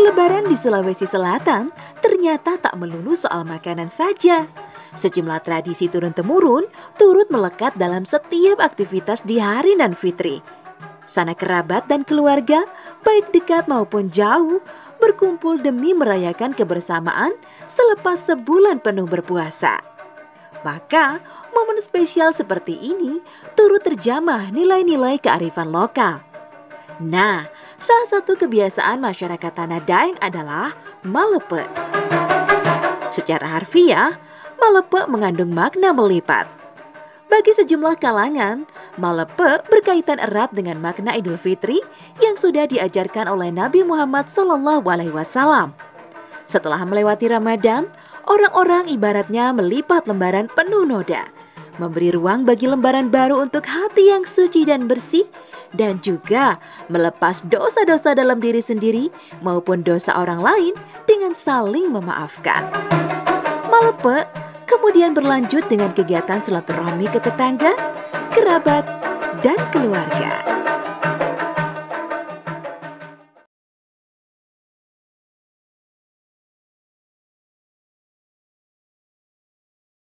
[0.00, 1.68] Lebaran di Sulawesi Selatan
[2.00, 4.48] ternyata tak melulu soal makanan saja.
[4.96, 6.64] Sejumlah tradisi turun-temurun
[6.96, 10.40] turut melekat dalam setiap aktivitas di hari nan fitri.
[11.04, 12.64] Sana kerabat dan keluarga,
[13.04, 14.64] baik dekat maupun jauh,
[15.04, 17.36] berkumpul demi merayakan kebersamaan
[17.68, 19.84] selepas sebulan penuh berpuasa.
[20.64, 21.20] Maka,
[21.52, 23.20] momen spesial seperti ini
[23.52, 26.24] turut terjamah nilai-nilai kearifan lokal.
[27.00, 27.48] Nah,
[27.80, 31.64] salah satu kebiasaan masyarakat Tanah Daeng adalah malepe.
[33.08, 34.20] Secara harfiah,
[34.60, 36.44] malepe mengandung makna melipat.
[37.32, 38.68] Bagi sejumlah kalangan,
[39.00, 41.80] malepe berkaitan erat dengan makna Idul Fitri
[42.20, 45.72] yang sudah diajarkan oleh Nabi Muhammad SAW.
[46.44, 47.88] Setelah melewati Ramadan,
[48.28, 51.24] orang-orang ibaratnya melipat lembaran penuh noda,
[51.80, 55.24] memberi ruang bagi lembaran baru untuk hati yang suci dan bersih
[55.74, 56.58] dan juga
[56.90, 59.10] melepas dosa-dosa dalam diri sendiri
[59.44, 60.74] maupun dosa orang lain
[61.06, 62.66] dengan saling memaafkan.
[63.70, 64.26] Malepe
[64.66, 67.74] kemudian berlanjut dengan kegiatan silaturahmi ke tetangga,
[68.34, 68.86] kerabat,
[69.42, 70.69] dan keluarga.